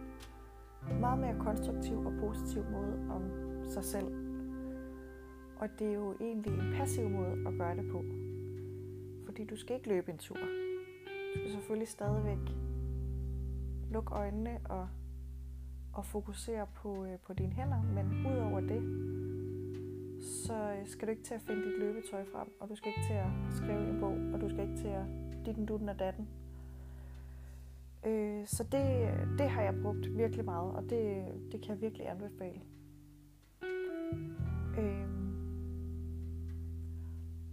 meget 1.00 1.20
mere 1.20 1.36
konstruktiv 1.40 2.06
og 2.06 2.14
positiv 2.20 2.64
måde 2.72 3.08
om 3.12 3.24
sig 3.68 3.84
selv. 3.84 4.27
Og 5.60 5.70
det 5.80 5.88
er 5.88 5.94
jo 5.94 6.16
egentlig 6.22 6.54
en 6.54 6.74
passiv 6.78 7.10
måde 7.10 7.48
at 7.48 7.54
gøre 7.58 7.76
det 7.76 7.92
på. 7.92 8.04
Fordi 9.26 9.46
du 9.46 9.56
skal 9.56 9.76
ikke 9.76 9.90
løbe 9.90 10.12
en 10.12 10.18
tur. 10.18 10.38
Du 11.34 11.40
skal 11.40 11.52
selvfølgelig 11.52 11.88
stadigvæk 11.88 12.40
lukke 13.92 14.14
øjnene 14.14 14.60
og, 14.70 14.88
og 15.94 16.06
fokusere 16.06 16.68
på, 16.76 17.06
øh, 17.06 17.20
på 17.20 17.34
dine 17.34 17.54
hænder. 17.54 17.82
Men 17.82 18.26
udover 18.28 18.60
det, 18.60 18.82
så 20.24 20.54
øh, 20.54 20.88
skal 20.88 21.08
du 21.08 21.12
ikke 21.12 21.24
til 21.24 21.34
at 21.34 21.42
finde 21.42 21.66
dit 21.66 21.80
løbetøj 21.80 22.26
frem, 22.32 22.48
og 22.60 22.70
du 22.70 22.76
skal 22.76 22.88
ikke 22.88 23.08
til 23.08 23.14
at 23.14 23.30
skrive 23.52 23.90
en 23.90 24.00
bog, 24.00 24.18
og 24.34 24.42
du 24.42 24.50
skal 24.50 24.70
ikke 24.70 24.78
til 24.78 24.88
at 24.88 25.06
ditten, 25.46 25.66
dutten 25.66 25.90
og 25.90 26.00
datten. 26.00 26.28
Øh, 28.06 28.48
så 28.48 28.64
det, 28.64 29.14
det 29.38 29.50
har 29.50 29.62
jeg 29.62 29.82
brugt 29.82 30.18
virkelig 30.18 30.46
meget, 30.46 30.74
og 30.74 30.84
det, 30.84 31.26
det 31.52 31.62
kan 31.62 31.70
jeg 31.70 31.82
virkelig 31.82 32.10
anbefale. 32.10 32.62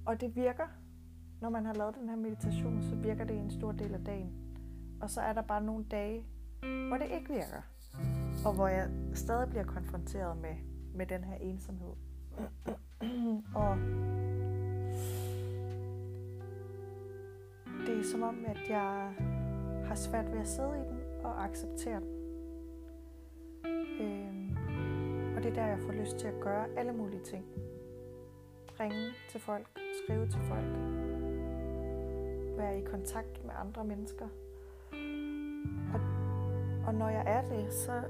Og 0.06 0.20
det 0.20 0.36
virker, 0.36 0.66
når 1.40 1.50
man 1.50 1.66
har 1.66 1.74
lavet 1.74 1.94
den 1.94 2.08
her 2.08 2.16
meditation, 2.16 2.82
så 2.82 2.94
virker 2.94 3.24
det 3.24 3.36
en 3.36 3.50
stor 3.50 3.72
del 3.72 3.94
af 3.94 4.04
dagen. 4.04 4.32
Og 5.00 5.10
så 5.10 5.20
er 5.20 5.32
der 5.32 5.42
bare 5.42 5.62
nogle 5.62 5.84
dage, 5.84 6.26
hvor 6.88 6.96
det 6.96 7.06
ikke 7.10 7.28
virker. 7.28 7.62
Og 8.46 8.54
hvor 8.54 8.68
jeg 8.68 8.90
stadig 9.14 9.48
bliver 9.48 9.64
konfronteret 9.64 10.36
med, 10.36 10.56
med 10.94 11.06
den 11.06 11.24
her 11.24 11.34
ensomhed. 11.34 11.92
og 13.64 13.76
det 17.86 17.98
er 17.98 18.04
som 18.12 18.22
om, 18.22 18.44
at 18.46 18.58
jeg 18.68 19.14
har 19.86 19.94
svært 19.94 20.32
ved 20.32 20.38
at 20.38 20.48
sidde 20.48 20.78
i 20.78 20.88
den 20.88 21.24
og 21.24 21.44
acceptere 21.44 22.00
den. 22.00 22.14
Øhm, 24.00 24.56
og 25.36 25.42
det 25.42 25.50
er 25.50 25.54
der, 25.54 25.66
jeg 25.66 25.78
får 25.78 25.92
lyst 25.92 26.16
til 26.16 26.26
at 26.26 26.40
gøre 26.40 26.66
alle 26.76 26.92
mulige 26.92 27.22
ting. 27.22 27.44
Ringe 28.80 29.12
til 29.30 29.40
folk, 29.40 29.83
skrive 30.04 30.26
til 30.26 30.40
folk, 30.40 30.72
være 32.56 32.78
i 32.78 32.82
kontakt 32.82 33.44
med 33.44 33.52
andre 33.60 33.84
mennesker. 33.84 34.28
Og, 35.94 36.00
og 36.86 36.94
når 36.94 37.08
jeg 37.08 37.24
er 37.26 37.42
det, 37.42 37.72
så 37.72 38.02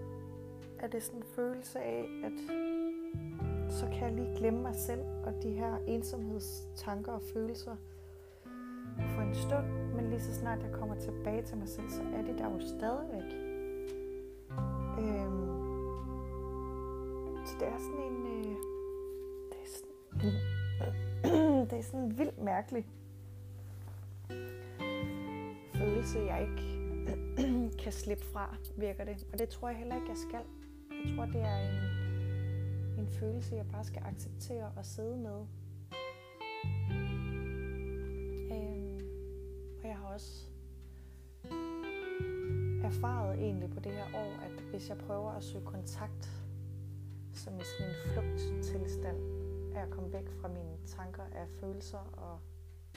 er 0.78 0.86
det 0.86 1.02
sådan 1.02 1.20
en 1.20 1.26
følelse 1.26 1.80
af, 1.80 2.08
at 2.24 2.32
så 3.72 3.86
kan 3.86 4.02
jeg 4.02 4.12
lige 4.12 4.36
glemme 4.36 4.62
mig 4.62 4.74
selv 4.74 5.00
og 5.24 5.42
de 5.42 5.50
her 5.50 5.76
ensomhedstanker 5.86 7.12
og 7.12 7.22
følelser 7.32 7.76
for 9.14 9.22
en 9.22 9.34
stund, 9.34 9.66
men 9.96 10.10
lige 10.10 10.20
så 10.20 10.34
snart 10.34 10.62
jeg 10.62 10.72
kommer 10.72 10.94
tilbage 10.94 11.42
til 11.42 11.56
mig 11.56 11.68
selv, 11.68 11.90
så 11.90 12.02
er 12.16 12.22
det 12.22 12.38
der 12.38 12.50
jo 12.50 12.60
stadigvæk. 12.60 13.43
Mærkelig 22.72 22.86
følelse, 25.74 26.18
jeg 26.18 26.40
ikke 26.42 27.70
kan 27.82 27.92
slippe 27.92 28.24
fra, 28.24 28.56
virker 28.76 29.04
det. 29.04 29.26
Og 29.32 29.38
det 29.38 29.48
tror 29.48 29.68
jeg 29.68 29.78
heller 29.78 29.94
ikke, 29.94 30.08
jeg 30.08 30.16
skal. 30.16 30.44
Jeg 30.90 31.16
tror, 31.16 31.26
det 31.26 31.40
er 31.40 31.56
en, 31.56 31.78
en 32.98 33.08
følelse, 33.08 33.56
jeg 33.56 33.66
bare 33.72 33.84
skal 33.84 34.02
acceptere 34.04 34.72
og 34.76 34.84
sidde 34.84 35.16
med. 35.16 35.46
Øhm, 38.52 39.00
og 39.82 39.88
jeg 39.88 39.96
har 39.96 40.08
også 40.14 40.46
erfaret 42.84 43.38
egentlig 43.38 43.70
på 43.70 43.80
det 43.80 43.92
her 43.92 44.06
år, 44.14 44.44
at 44.44 44.62
hvis 44.70 44.88
jeg 44.88 44.98
prøver 44.98 45.30
at 45.30 45.44
søge 45.44 45.64
kontakt, 45.64 46.30
som 47.32 47.60
i 47.60 47.62
sådan 47.64 47.90
en 47.90 48.12
flugttilstand, 48.12 49.16
er 49.74 49.82
at 49.82 49.90
komme 49.90 50.12
væk 50.12 50.30
fra 50.40 50.48
mine 50.48 50.76
tanker 50.86 51.22
af 51.22 51.48
følelser 51.60 51.98
og 51.98 52.40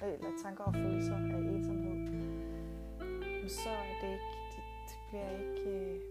eller 0.03 0.29
tanker 0.43 0.63
og 0.63 0.73
følelser 0.73 1.15
af 1.15 1.19
ensomhed, 1.19 1.97
så 3.49 3.69
er 3.69 3.93
det 4.01 4.11
ikke, 4.13 4.23
det, 4.51 4.63
det 4.87 4.97
bliver 5.09 5.29
ikke, 5.29 5.69
øh, 5.69 6.01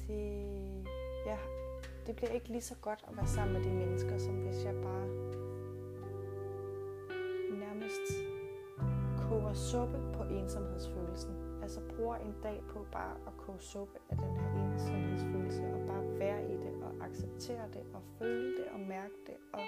det, 0.00 0.88
ja, 1.26 1.38
det 2.06 2.16
bliver 2.16 2.30
ikke 2.30 2.48
lige 2.48 2.60
så 2.60 2.74
godt 2.80 3.04
at 3.08 3.16
være 3.16 3.26
sammen 3.26 3.52
med 3.56 3.64
de 3.64 3.74
mennesker, 3.74 4.18
som 4.18 4.34
hvis 4.34 4.64
jeg 4.64 4.74
bare 4.74 5.06
nærmest 7.58 8.06
koger 9.28 9.54
suppe 9.54 9.98
på 10.12 10.22
ensomhedsfølelsen. 10.22 11.34
Altså 11.62 11.80
bruger 11.96 12.16
en 12.16 12.34
dag 12.42 12.62
på 12.68 12.86
bare 12.92 13.16
at 13.26 13.36
koge 13.36 13.60
suppe 13.60 13.98
af 14.10 14.16
den 14.16 14.36
her 14.36 14.72
ensomhedsfølelse, 14.72 15.62
og 15.62 15.86
bare 15.86 16.18
være 16.18 16.44
i 16.52 16.56
det, 16.56 16.82
og 16.82 17.06
acceptere 17.06 17.68
det, 17.72 17.82
og 17.94 18.02
føle 18.18 18.56
det, 18.56 18.66
og 18.72 18.80
mærke 18.80 19.14
det, 19.26 19.36
og 19.52 19.60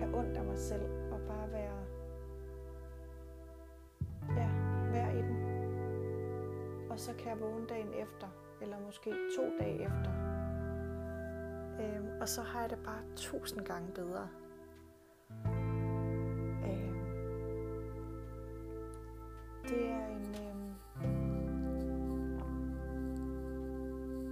have 0.00 0.18
ondt 0.18 0.36
af 0.36 0.44
mig 0.44 0.58
selv, 0.58 1.12
og 1.12 1.20
bare 1.28 1.52
være, 1.52 1.78
ja, 4.36 4.48
være 4.92 5.18
i 5.18 5.22
den. 5.22 5.36
Og 6.90 6.98
så 6.98 7.14
kan 7.18 7.28
jeg 7.28 7.40
vågne 7.40 7.66
dagen 7.66 7.94
efter, 7.94 8.28
eller 8.62 8.80
måske 8.80 9.10
to 9.10 9.42
dage 9.60 9.82
efter. 9.82 10.10
Øhm, 11.80 12.20
og 12.20 12.28
så 12.28 12.42
har 12.42 12.60
jeg 12.60 12.70
det 12.70 12.78
bare 12.84 13.02
tusind 13.16 13.64
gange 13.64 13.92
bedre. 13.94 14.28
Øhm, 16.64 17.04
det 19.68 19.90
er 19.90 20.06
en, 20.06 20.34
øhm, 20.46 20.74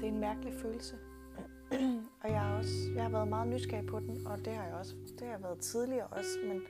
det 0.00 0.04
er 0.04 0.12
en 0.12 0.20
mærkelig 0.20 0.54
følelse. 0.54 0.96
og 2.22 2.30
jeg 2.30 2.40
har 2.40 2.56
også, 2.56 2.90
jeg 2.94 3.02
har 3.02 3.10
været 3.10 3.28
meget 3.28 3.48
nysgerrig 3.48 3.86
på 3.86 4.00
den, 4.00 4.26
og 4.26 4.38
det 4.38 4.52
har 4.52 4.64
jeg 4.64 4.74
også, 4.74 4.94
det 5.18 5.20
har 5.20 5.30
jeg 5.34 5.42
været 5.42 5.58
tidligere 5.58 6.06
også, 6.06 6.38
men 6.48 6.62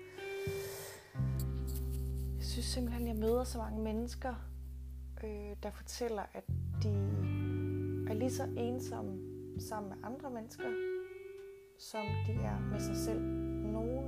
jeg 2.37 2.45
synes 2.45 2.67
simpelthen, 2.67 3.07
jeg 3.07 3.17
møder 3.17 3.45
så 3.45 3.59
mange 3.59 3.83
mennesker, 3.83 4.35
øh, 5.25 5.57
der 5.63 5.71
fortæller, 5.71 6.23
at 6.35 6.45
de 6.83 6.89
er 8.11 8.15
lige 8.15 8.31
så 8.31 8.45
ensomme 8.57 9.19
sammen 9.61 9.89
med 9.89 9.97
andre 10.05 10.31
mennesker, 10.31 10.65
som 11.79 12.05
de 12.27 12.33
er 12.33 12.61
med 12.61 12.81
sig 12.81 12.97
selv. 12.97 13.21
Nogle 13.73 14.03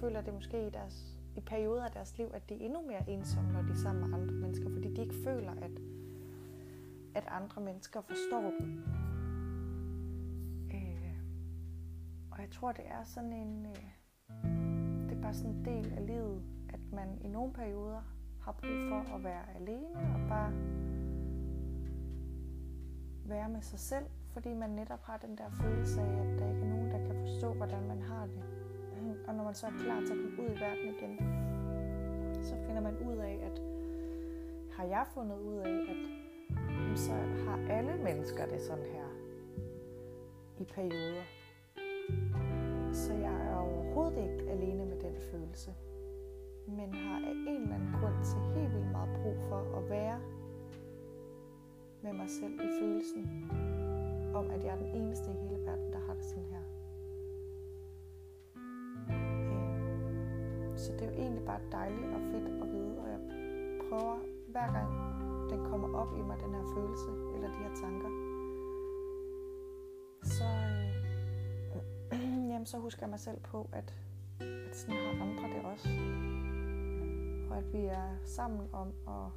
føler 0.00 0.20
det 0.20 0.34
måske 0.34 0.66
i, 0.66 0.70
deres, 0.70 1.18
i 1.36 1.40
perioder 1.40 1.84
af 1.84 1.90
deres 1.90 2.18
liv, 2.18 2.26
at 2.34 2.48
de 2.48 2.54
er 2.54 2.64
endnu 2.64 2.82
mere 2.86 3.10
ensomme, 3.10 3.52
når 3.52 3.62
de 3.62 3.70
er 3.70 3.82
sammen 3.82 4.10
med 4.10 4.18
andre 4.18 4.34
mennesker, 4.34 4.70
fordi 4.70 4.94
de 4.94 5.02
ikke 5.02 5.14
føler, 5.24 5.50
at, 5.50 5.70
at 7.14 7.24
andre 7.28 7.62
mennesker 7.62 8.00
forstår 8.00 8.52
dem. 8.60 8.84
Jeg 12.44 12.52
tror, 12.52 12.72
det 12.72 12.84
er 12.86 13.04
sådan 13.04 13.32
en... 13.32 13.66
Øh, 13.66 13.82
det 15.08 15.16
er 15.16 15.22
bare 15.22 15.34
sådan 15.34 15.50
en 15.50 15.64
del 15.64 15.92
af 15.92 16.06
livet, 16.06 16.42
at 16.68 16.80
man 16.92 17.18
i 17.20 17.28
nogle 17.28 17.52
perioder 17.52 18.02
har 18.40 18.52
brug 18.52 18.88
for 18.88 19.14
at 19.14 19.24
være 19.24 19.44
alene 19.56 19.98
og 20.14 20.28
bare 20.28 20.52
være 23.24 23.48
med 23.48 23.62
sig 23.62 23.78
selv, 23.78 24.06
fordi 24.32 24.54
man 24.54 24.70
netop 24.70 25.02
har 25.02 25.16
den 25.16 25.38
der 25.38 25.50
følelse 25.50 26.00
af, 26.00 26.06
at 26.06 26.38
der 26.38 26.48
ikke 26.48 26.60
er 26.60 26.68
nogen, 26.68 26.90
der 26.90 27.06
kan 27.06 27.16
forstå, 27.20 27.52
hvordan 27.52 27.88
man 27.88 28.02
har 28.02 28.26
det. 28.26 28.42
Og 29.28 29.34
når 29.34 29.44
man 29.44 29.54
så 29.54 29.66
er 29.66 29.70
klar 29.84 30.00
til 30.00 30.12
at 30.12 30.18
komme 30.24 30.42
ud 30.42 30.56
i 30.56 30.60
verden 30.60 30.94
igen, 30.96 31.18
så 32.42 32.54
finder 32.66 32.80
man 32.80 32.96
ud 32.98 33.16
af, 33.16 33.50
at 33.50 33.62
har 34.76 34.84
jeg 34.84 35.06
fundet 35.14 35.38
ud 35.38 35.56
af, 35.56 35.78
at 35.92 36.98
så 36.98 37.12
har 37.46 37.58
alle 37.70 38.02
mennesker 38.02 38.46
det 38.46 38.60
sådan 38.60 38.84
her 38.84 39.08
i 40.58 40.64
perioder. 40.64 41.33
Så 43.04 43.12
jeg 43.12 43.46
er 43.50 43.56
overhovedet 43.56 44.16
ikke 44.16 44.50
alene 44.50 44.84
med 44.84 44.96
den 45.00 45.14
følelse, 45.30 45.74
men 46.66 46.94
har 46.94 47.16
af 47.16 47.34
en 47.48 47.62
eller 47.62 47.74
anden 47.74 47.92
grund 48.00 48.14
til 48.24 48.40
helt 48.54 48.74
vildt 48.74 48.90
meget 48.92 49.20
brug 49.22 49.36
for 49.48 49.78
at 49.78 49.90
være 49.90 50.20
med 52.02 52.12
mig 52.12 52.30
selv 52.30 52.54
i 52.54 52.68
følelsen 52.80 53.50
om, 54.34 54.50
at 54.50 54.64
jeg 54.64 54.72
er 54.72 54.76
den 54.76 54.86
eneste 54.86 55.30
i 55.30 55.48
hele 55.48 55.60
verden, 55.66 55.92
der 55.92 55.98
har 56.06 56.14
det 56.14 56.24
sådan 56.24 56.44
her. 56.44 56.64
Øhm, 59.10 60.76
så 60.76 60.92
det 60.92 61.02
er 61.02 61.06
jo 61.06 61.16
egentlig 61.22 61.44
bare 61.44 61.60
dejligt 61.72 62.14
og 62.14 62.20
fedt 62.20 62.62
at 62.62 62.72
vide, 62.72 62.98
og 63.02 63.08
jeg 63.08 63.20
prøver 63.88 64.16
hver 64.48 64.72
gang 64.72 64.90
den 65.50 65.70
kommer 65.70 65.98
op 65.98 66.12
i 66.18 66.22
mig, 66.22 66.36
den 66.44 66.54
her 66.54 66.64
følelse 66.74 67.10
eller 67.34 67.48
de 67.48 67.58
her 67.64 67.74
tanker, 67.82 68.10
så, 70.22 70.63
jamen, 72.64 72.70
så 72.70 72.78
husker 72.78 73.02
jeg 73.02 73.10
mig 73.10 73.20
selv 73.20 73.40
på, 73.40 73.68
at, 73.72 73.94
at 74.40 74.76
sådan 74.76 74.94
har 74.94 75.22
andre 75.22 75.56
det 75.56 75.64
også. 75.64 75.88
Og 77.50 77.58
at 77.58 77.72
vi 77.72 77.78
er 77.78 78.16
sammen 78.24 78.68
om 78.72 78.88
at 79.08 79.30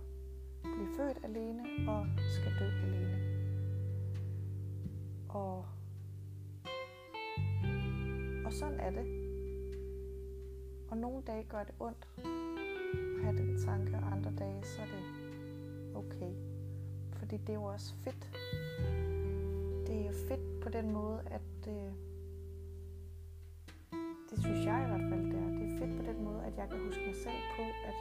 blive 0.62 0.96
født 0.98 1.18
alene 1.24 1.64
og 1.90 2.08
skal 2.30 2.52
dø 2.60 2.66
alene. 2.66 3.20
Og, 5.30 5.66
og 8.46 8.54
sådan 8.54 8.80
er 8.80 8.90
det. 8.90 9.08
Og 10.90 10.98
nogle 10.98 11.24
dage 11.28 11.44
gør 11.44 11.64
det 11.64 11.76
ondt 11.80 12.08
at 12.18 13.24
have 13.24 13.38
den 13.38 13.66
tanke, 13.66 13.96
og 13.98 14.12
andre 14.12 14.32
dage 14.40 14.64
så 14.64 14.82
er 14.82 14.86
det 14.86 15.04
okay. 15.96 16.34
Fordi 17.14 17.38
det 17.38 17.50
er 17.50 17.54
jo 17.54 17.64
også 17.64 17.94
fedt. 17.96 18.32
Det 19.88 19.96
er 19.96 20.06
jo 20.06 20.14
fedt 20.28 20.64
på 20.64 20.70
den 20.70 20.92
måde, 20.92 21.22
at 21.26 21.68
øh, 21.68 22.07
det 24.30 24.40
synes 24.40 24.66
jeg 24.66 24.84
i 24.86 24.88
hvert 24.92 25.06
fald, 25.10 25.24
det 25.32 25.40
er. 25.46 25.50
Det 25.58 25.64
er 25.74 25.78
fedt 25.80 25.98
på 26.00 26.04
den 26.12 26.24
måde, 26.24 26.42
at 26.48 26.58
jeg 26.58 26.70
kan 26.70 26.80
huske 26.86 27.02
mig 27.06 27.16
selv 27.16 27.42
på, 27.56 27.64
at 27.90 27.98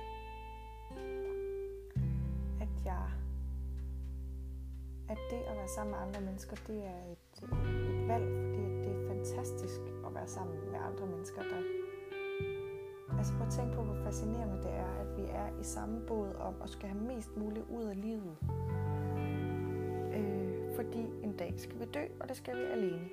at 2.61 2.85
jeg, 2.85 3.07
at 5.09 5.19
det 5.31 5.41
at 5.51 5.57
være 5.57 5.69
sammen 5.69 5.91
med 5.95 6.01
andre 6.07 6.21
mennesker, 6.21 6.57
det 6.67 6.85
er 6.85 7.03
et, 7.15 7.29
et 7.91 8.09
valg, 8.09 8.27
fordi 8.55 8.71
det 8.85 8.93
er 8.97 9.09
fantastisk 9.09 9.81
at 10.07 10.15
være 10.15 10.29
sammen 10.29 10.57
med 10.73 10.79
andre 10.89 11.07
mennesker, 11.07 11.43
der 11.43 11.61
Altså 13.19 13.33
prøv 13.33 13.47
at 13.47 13.53
tænke 13.53 13.75
på, 13.75 13.83
hvor 13.83 13.95
fascinerende 14.05 14.57
det 14.63 14.73
er, 14.73 14.93
at 15.01 15.17
vi 15.17 15.23
er 15.23 15.61
i 15.61 15.65
samme 15.65 16.01
båd 16.07 16.35
om 16.35 16.55
at 16.63 16.71
skal 16.71 16.89
have 16.89 17.03
mest 17.03 17.37
muligt 17.37 17.67
ud 17.71 17.85
af 17.85 18.01
livet. 18.01 18.37
Øh, 20.15 20.75
fordi 20.77 21.01
en 21.23 21.37
dag 21.37 21.55
skal 21.57 21.79
vi 21.79 21.85
dø, 21.85 22.05
og 22.21 22.29
det 22.29 22.37
skal 22.37 22.57
vi 22.57 22.63
alene. 22.63 23.09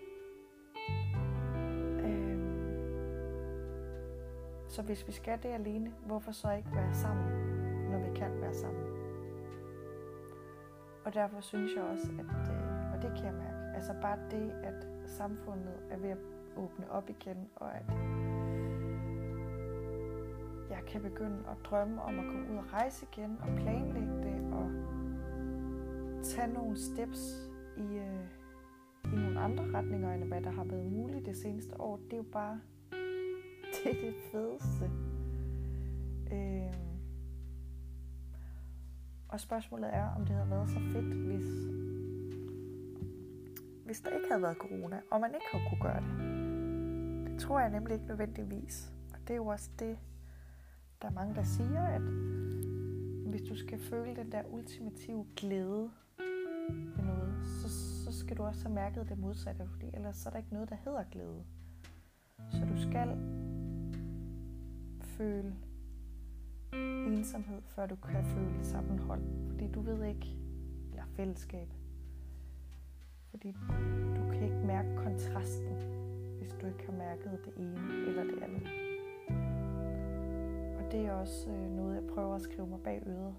Så 4.73 4.81
hvis 4.81 5.07
vi 5.07 5.11
skal 5.11 5.39
det 5.43 5.49
alene, 5.49 5.93
hvorfor 6.05 6.31
så 6.31 6.51
ikke 6.51 6.69
være 6.75 6.93
sammen, 6.93 7.25
når 7.91 8.09
vi 8.09 8.15
kan 8.15 8.41
være 8.41 8.53
sammen? 8.53 8.83
Og 11.05 11.13
derfor 11.13 11.41
synes 11.41 11.71
jeg 11.75 11.83
også, 11.83 12.11
at, 12.19 12.51
øh, 12.53 12.93
og 12.93 13.01
det 13.01 13.11
kan 13.15 13.25
jeg 13.25 13.33
mærke, 13.33 13.75
altså 13.75 13.93
bare 14.01 14.17
det, 14.31 14.51
at 14.51 14.87
samfundet 15.05 15.73
er 15.89 15.97
ved 15.97 16.09
at 16.09 16.17
åbne 16.57 16.91
op 16.91 17.09
igen, 17.09 17.49
og 17.55 17.75
at 17.75 17.85
jeg 20.69 20.83
kan 20.87 21.01
begynde 21.01 21.37
at 21.37 21.57
drømme 21.65 22.01
om 22.01 22.19
at 22.19 22.25
komme 22.25 22.51
ud 22.51 22.57
og 22.57 22.73
rejse 22.73 23.07
igen, 23.11 23.37
og 23.41 23.47
planlægge 23.55 24.13
det, 24.23 24.53
og 24.53 24.71
tage 26.23 26.53
nogle 26.53 26.77
steps 26.77 27.49
i, 27.77 27.97
øh, 27.97 28.25
i 29.13 29.15
nogle 29.15 29.39
andre 29.39 29.63
retninger, 29.77 30.13
end 30.13 30.23
hvad 30.23 30.41
der 30.41 30.51
har 30.51 30.63
været 30.63 30.91
muligt 30.91 31.25
det 31.25 31.37
seneste 31.37 31.81
år. 31.81 31.97
Det 31.97 32.13
er 32.13 32.17
jo 32.17 32.25
bare, 32.31 32.59
det 33.91 33.91
er 33.91 34.01
det 34.01 34.15
fedeste. 34.31 34.91
Øh, 36.31 36.73
og 39.29 39.39
spørgsmålet 39.39 39.89
er, 39.93 40.09
om 40.15 40.25
det 40.25 40.35
havde 40.35 40.49
været 40.49 40.69
så 40.69 40.79
fedt, 40.79 41.15
hvis, 41.15 41.45
hvis 43.85 44.01
der 44.01 44.09
ikke 44.09 44.27
havde 44.29 44.41
været 44.41 44.57
corona, 44.57 45.01
og 45.11 45.21
man 45.21 45.29
ikke 45.33 45.45
havde 45.51 45.65
kunne 45.69 45.81
gøre 45.81 46.01
det. 46.01 46.33
Det 47.31 47.41
tror 47.41 47.59
jeg 47.59 47.69
nemlig 47.69 47.93
ikke 47.93 48.07
nødvendigvis. 48.07 48.93
Og 49.13 49.19
det 49.19 49.29
er 49.29 49.35
jo 49.35 49.47
også 49.47 49.69
det, 49.79 49.97
der 51.01 51.07
er 51.07 51.11
mange, 51.11 51.35
der 51.35 51.43
siger, 51.43 51.81
at 51.81 52.01
hvis 53.29 53.41
du 53.41 53.55
skal 53.55 53.79
føle 53.79 54.15
den 54.15 54.31
der 54.31 54.43
ultimative 54.51 55.25
glæde 55.35 55.91
ved 56.69 57.03
noget, 57.03 57.33
så, 57.61 57.69
så 58.03 58.19
skal 58.19 58.37
du 58.37 58.43
også 58.43 58.63
have 58.63 58.75
mærket 58.75 59.09
det 59.09 59.17
modsatte, 59.17 59.67
fordi 59.67 59.85
ellers 59.93 60.15
så 60.15 60.29
er 60.29 60.31
der 60.31 60.37
ikke 60.37 60.53
noget, 60.53 60.69
der 60.69 60.75
hedder 60.85 61.03
glæde. 61.11 61.43
Så 62.51 62.65
du 62.65 62.81
skal 62.81 63.42
føle 65.17 65.55
ensomhed, 67.07 67.61
før 67.61 67.85
du 67.85 67.95
kan 67.95 68.25
føle 68.25 68.63
sammenhold. 68.63 69.21
Fordi 69.47 69.67
du 69.67 69.81
ved 69.81 70.03
ikke, 70.03 70.37
eller 70.91 71.03
fællesskab. 71.15 71.67
Fordi 73.29 73.51
du 74.15 74.31
kan 74.31 74.43
ikke 74.43 74.67
mærke 74.67 74.95
kontrasten, 74.95 75.75
hvis 76.39 76.53
du 76.61 76.67
ikke 76.67 76.85
har 76.85 76.97
mærket 76.97 77.39
det 77.45 77.53
ene 77.57 78.07
eller 78.07 78.23
det 78.23 78.43
andet. 78.43 78.67
Og 80.77 80.91
det 80.91 81.05
er 81.05 81.11
også 81.11 81.49
øh, 81.49 81.71
noget, 81.71 81.95
jeg 81.95 82.03
prøver 82.13 82.35
at 82.35 82.41
skrive 82.41 82.67
mig 82.67 82.79
bag 82.83 83.03
øret. 83.07 83.35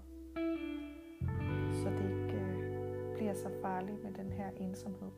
Så 1.73 1.89
det 1.89 2.09
ikke 2.09 2.37
øh, 2.37 3.15
bliver 3.15 3.33
så 3.33 3.49
farligt 3.61 4.03
med 4.03 4.13
den 4.13 4.31
her 4.31 4.49
ensomhed. 4.57 5.09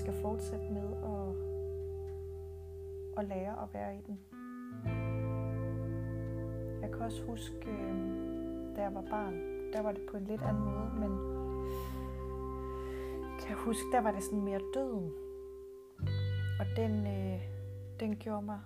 Skal 0.00 0.14
fortsætte 0.22 0.66
med 0.70 0.88
at, 1.12 1.28
at 3.18 3.28
lære 3.28 3.62
at 3.62 3.68
være 3.74 3.96
i 3.96 4.00
den. 4.06 4.18
Jeg 6.82 6.90
kan 6.92 7.00
også 7.00 7.22
huske, 7.26 7.70
øh, 7.70 8.76
da 8.76 8.82
jeg 8.82 8.94
var 8.94 9.04
barn, 9.10 9.34
der 9.72 9.82
var 9.82 9.92
det 9.92 10.02
på 10.10 10.16
en 10.16 10.24
lidt 10.24 10.42
anden 10.42 10.64
måde, 10.64 10.90
men 10.94 11.12
kan 13.40 13.48
jeg 13.48 13.56
huske, 13.56 13.86
der 13.92 14.00
var 14.00 14.10
det 14.10 14.22
sådan 14.22 14.44
mere 14.44 14.60
døden. 14.74 15.12
Og 16.60 16.66
den, 16.76 17.06
øh, 17.06 17.40
den 18.00 18.16
gjorde 18.16 18.42
mig 18.42 18.60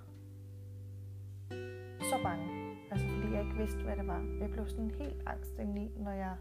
så 2.01 2.17
bange. 2.23 2.77
Altså 2.91 3.07
fordi 3.09 3.35
jeg 3.35 3.43
ikke 3.43 3.57
vidste, 3.57 3.83
hvad 3.83 3.97
det 3.97 4.07
var. 4.07 4.25
Jeg 4.41 4.51
blev 4.51 4.69
sådan 4.69 4.91
helt 4.91 5.23
angst 5.27 5.59
indeni, 5.59 5.91
når 5.97 6.13
jeg 6.13 6.37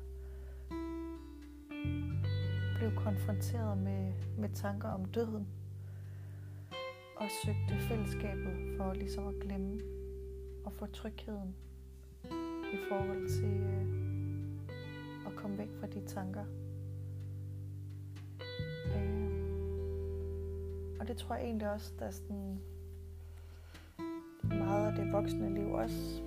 blev 2.83 2.95
konfronteret 2.95 3.77
med, 3.77 4.13
med 4.37 4.49
tanker 4.49 4.89
om 4.89 5.05
døden 5.05 5.47
og 7.17 7.27
søgte 7.45 7.79
fællesskabet 7.87 8.77
for 8.77 8.93
ligesom 8.93 9.27
at 9.27 9.33
glemme 9.41 9.81
og 10.65 10.73
få 10.73 10.85
trygheden 10.85 11.55
i 12.73 12.77
forhold 12.89 13.29
til 13.29 13.53
øh, 13.53 13.85
at 15.27 15.35
komme 15.35 15.57
væk 15.57 15.67
fra 15.79 15.87
de 15.87 16.01
tanker. 16.07 16.45
Øh, 18.95 19.31
og 20.99 21.07
det 21.07 21.17
tror 21.17 21.35
jeg 21.35 21.43
egentlig 21.43 21.71
også, 21.71 21.93
der 21.99 22.05
er 22.05 22.11
sådan 22.11 22.59
meget 24.43 24.87
af 24.87 24.95
det 24.95 25.11
voksne 25.11 25.53
liv 25.53 25.71
også, 25.71 26.23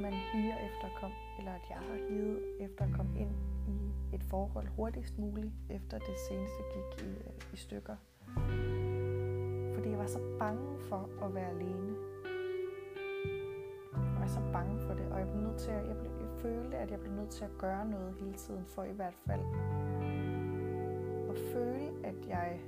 man 0.00 0.12
higer 0.32 0.56
efter 0.56 0.84
at 0.84 0.94
komme, 1.00 1.16
eller 1.38 1.52
at 1.52 1.64
jeg 1.70 1.76
har 1.76 1.96
higet 2.08 2.40
efter 2.60 2.84
at 2.84 2.90
komme 2.96 3.20
ind 3.20 3.30
i 3.68 4.14
et 4.14 4.24
forhold 4.24 4.66
hurtigst 4.68 5.18
muligt, 5.18 5.52
efter 5.70 5.98
det 5.98 6.18
seneste 6.28 6.62
gik 6.74 7.06
i, 7.06 7.10
øh, 7.10 7.52
i 7.52 7.56
stykker. 7.56 7.96
Fordi 9.74 9.90
jeg 9.90 9.98
var 9.98 10.06
så 10.06 10.20
bange 10.38 10.78
for 10.88 11.24
at 11.24 11.34
være 11.34 11.48
alene. 11.48 11.94
Var 14.20 14.26
så 14.26 14.40
bange 14.52 14.80
for 14.86 14.94
det, 14.94 15.06
og 15.12 15.18
jeg 15.18 15.28
blev 15.28 15.42
nødt 15.42 15.58
til 15.58 15.70
at, 15.70 15.88
jeg, 15.88 15.96
blev, 15.96 16.12
jeg 16.20 16.30
følte, 16.42 16.76
at 16.76 16.90
jeg 16.90 17.00
blev 17.00 17.12
nødt 17.12 17.30
til 17.30 17.44
at 17.44 17.50
gøre 17.58 17.88
noget 17.88 18.14
hele 18.20 18.34
tiden, 18.34 18.64
for 18.66 18.84
i 18.84 18.92
hvert 18.92 19.14
fald 19.26 19.40
at 21.30 21.38
føle, 21.52 22.06
at 22.06 22.28
jeg 22.28 22.60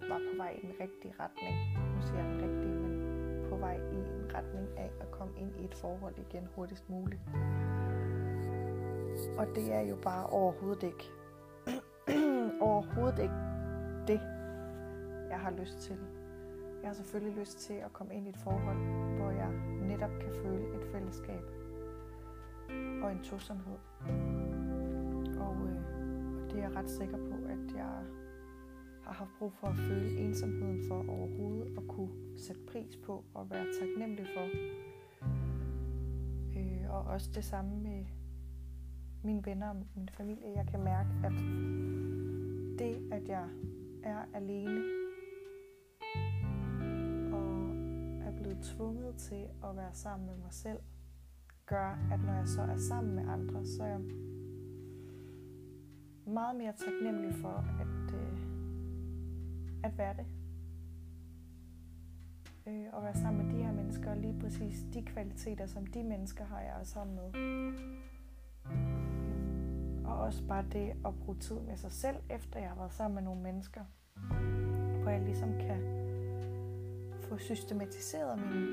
var 0.00 0.18
på 0.18 0.36
vej 0.36 0.58
i 0.62 0.66
den 0.66 0.74
rigtige 0.80 1.14
retning. 1.20 1.54
Nu 1.96 2.02
siger 2.02 2.18
jeg 2.18 2.28
den 2.28 2.42
rigtige, 2.42 2.83
vej 3.64 3.76
i 3.76 3.96
en 3.96 4.26
retning 4.34 4.68
af 4.78 4.90
at 5.00 5.10
komme 5.10 5.34
ind 5.36 5.56
i 5.60 5.64
et 5.64 5.74
forhold 5.74 6.14
igen 6.18 6.48
hurtigst 6.54 6.90
muligt. 6.90 7.20
Og 9.38 9.46
det 9.54 9.72
er 9.72 9.80
jo 9.80 9.96
bare 10.02 10.26
overhovedet 10.26 10.82
ikke, 10.82 11.04
overhovedet 12.68 13.18
ikke 13.18 13.40
det, 14.06 14.20
jeg 15.30 15.40
har 15.40 15.50
lyst 15.50 15.78
til. 15.78 15.98
Jeg 16.82 16.88
har 16.88 16.94
selvfølgelig 16.94 17.38
lyst 17.38 17.58
til 17.58 17.74
at 17.74 17.92
komme 17.92 18.14
ind 18.14 18.26
i 18.26 18.30
et 18.30 18.36
forhold, 18.36 18.78
hvor 19.16 19.30
jeg 19.30 19.50
netop 19.88 20.10
kan 20.20 20.32
føle 20.42 20.74
et 20.76 20.84
fællesskab 20.92 21.44
og 23.02 23.12
en 23.12 23.22
tosomhed. 23.22 23.78
Og, 25.40 25.56
øh, 25.68 25.80
og 26.42 26.50
det 26.50 26.58
er 26.58 26.62
jeg 26.68 26.76
ret 26.76 26.90
sikker 26.90 27.16
på, 27.16 27.34
at 27.48 27.76
jeg 27.76 28.04
har 29.04 29.12
haft 29.12 29.30
brug 29.38 29.52
for 29.52 29.66
at 29.66 29.76
føle 29.76 30.18
ensomheden 30.18 30.88
for 30.88 31.04
overhovedet 31.08 31.78
at 31.78 31.88
kunne 31.88 32.38
sætte 32.38 32.60
pris 32.66 32.96
på 32.96 33.24
og 33.34 33.50
være 33.50 33.66
taknemmelig 33.80 34.26
for. 34.34 34.48
Øh, 36.58 36.90
og 36.90 37.02
også 37.02 37.30
det 37.34 37.44
samme 37.44 37.76
med 37.76 38.04
mine 39.22 39.46
venner 39.46 39.68
og 39.68 39.76
min 39.96 40.08
familie. 40.08 40.52
Jeg 40.56 40.66
kan 40.66 40.84
mærke, 40.84 41.08
at 41.24 41.32
det, 42.78 43.12
at 43.12 43.28
jeg 43.28 43.48
er 44.02 44.24
alene 44.34 44.80
og 47.32 47.68
er 48.26 48.32
blevet 48.36 48.58
tvunget 48.62 49.14
til 49.16 49.46
at 49.64 49.76
være 49.76 49.92
sammen 49.92 50.26
med 50.26 50.36
mig 50.36 50.52
selv, 50.52 50.78
gør, 51.66 51.98
at 52.12 52.20
når 52.20 52.32
jeg 52.32 52.48
så 52.48 52.62
er 52.62 52.76
sammen 52.76 53.14
med 53.14 53.28
andre, 53.28 53.66
så 53.66 53.82
er 53.82 53.86
jeg 53.86 54.00
meget 56.26 56.56
mere 56.56 56.72
taknemmelig 56.72 57.34
for 57.34 57.48
at, 57.48 57.86
at 59.84 59.98
være 59.98 60.14
det. 60.14 60.26
Øh, 62.66 62.86
og 62.92 63.02
være 63.02 63.14
sammen 63.14 63.46
med 63.46 63.54
de 63.54 63.64
her 63.64 63.72
mennesker, 63.72 64.10
og 64.10 64.16
lige 64.16 64.40
præcis 64.40 64.84
de 64.94 65.02
kvaliteter, 65.02 65.66
som 65.66 65.86
de 65.86 66.02
mennesker 66.02 66.44
har, 66.44 66.60
jeg 66.60 66.80
er 66.80 66.84
sammen 66.84 67.16
med. 67.16 67.32
Og 70.04 70.18
også 70.20 70.42
bare 70.48 70.64
det 70.72 70.90
at 71.06 71.14
bruge 71.24 71.38
tid 71.38 71.60
med 71.60 71.76
sig 71.76 71.92
selv, 71.92 72.16
efter 72.30 72.60
jeg 72.60 72.68
har 72.68 72.76
været 72.76 72.92
sammen 72.92 73.14
med 73.14 73.22
nogle 73.22 73.42
mennesker. 73.42 73.80
Hvor 75.02 75.10
jeg 75.10 75.20
ligesom 75.20 75.52
kan 75.52 75.80
få 77.20 77.38
systematiseret 77.38 78.38
mine, 78.38 78.66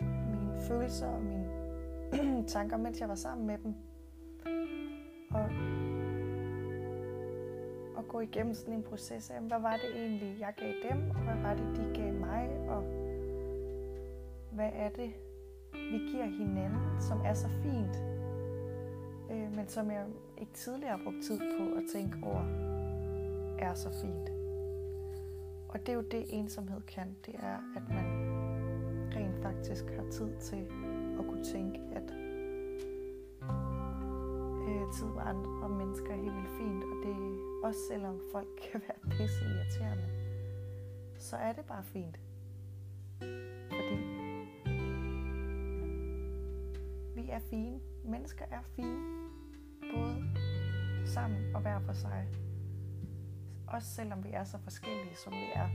mine 0.00 0.56
følelser 0.68 1.06
og 1.06 1.22
mine 1.22 1.48
tanker, 2.54 2.76
mens 2.76 3.00
jeg 3.00 3.08
var 3.08 3.14
sammen 3.14 3.46
med 3.46 3.58
dem. 3.58 3.74
Gå 8.14 8.20
igennem 8.20 8.54
sådan 8.54 8.74
en 8.74 8.82
proces 8.82 9.30
af, 9.30 9.40
hvad 9.40 9.60
var 9.60 9.76
det 9.76 10.02
egentlig, 10.02 10.36
jeg 10.40 10.54
gav 10.56 10.72
dem, 10.90 11.10
og 11.10 11.16
hvad 11.16 11.42
var 11.42 11.54
det, 11.54 11.76
de 11.76 12.00
gav 12.00 12.12
mig, 12.12 12.48
og 12.68 12.82
hvad 14.52 14.70
er 14.74 14.88
det, 14.88 15.12
vi 15.72 15.98
giver 16.10 16.24
hinanden, 16.24 17.00
som 17.00 17.20
er 17.24 17.34
så 17.34 17.48
fint, 17.48 17.96
øh, 19.30 19.56
men 19.56 19.68
som 19.68 19.90
jeg 19.90 20.06
ikke 20.38 20.52
tidligere 20.52 20.96
har 20.96 21.04
brugt 21.04 21.22
tid 21.22 21.38
på 21.38 21.76
at 21.76 21.82
tænke 21.92 22.16
over, 22.22 22.44
er 23.58 23.74
så 23.74 23.90
fint. 24.02 24.30
Og 25.68 25.80
det 25.80 25.88
er 25.88 25.94
jo 25.94 26.02
det, 26.02 26.24
ensomhed 26.28 26.80
kan. 26.80 27.16
Det 27.26 27.34
er, 27.34 27.58
at 27.76 27.82
man 27.88 28.06
rent 29.16 29.42
faktisk 29.42 29.84
har 29.84 30.10
tid 30.10 30.36
til 30.40 30.66
at 31.18 31.26
kunne 31.28 31.44
tænke, 31.44 31.80
at 31.94 32.23
øh, 34.74 34.92
tid 34.92 35.06
med 35.06 35.22
andre 35.22 35.68
mennesker 35.68 36.10
er 36.10 36.16
helt 36.16 36.34
vildt 36.34 36.56
fint. 36.58 36.84
Og 36.84 36.96
det 37.04 37.14
også 37.64 37.80
selvom 37.88 38.20
folk 38.32 38.48
kan 38.72 38.80
være 38.80 39.10
pisse 39.10 39.44
irriterende, 39.44 40.08
så 41.18 41.36
er 41.36 41.52
det 41.52 41.64
bare 41.64 41.84
fint. 41.84 42.20
Fordi 43.70 43.96
vi 47.14 47.30
er 47.30 47.40
fine. 47.50 47.80
Mennesker 48.04 48.44
er 48.50 48.62
fine. 48.76 48.98
Både 49.94 50.24
sammen 51.06 51.54
og 51.54 51.60
hver 51.60 51.80
for 51.80 51.92
sig. 51.92 52.28
Også 53.68 53.88
selvom 53.88 54.24
vi 54.24 54.30
er 54.32 54.44
så 54.44 54.58
forskellige, 54.58 55.16
som 55.16 55.32
vi 55.32 55.46
er. 55.54 55.68